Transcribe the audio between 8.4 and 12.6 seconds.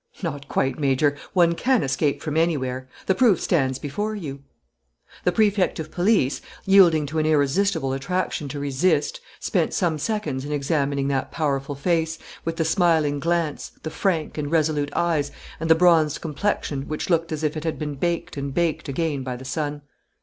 to resist, spent some seconds in examining that powerful face, with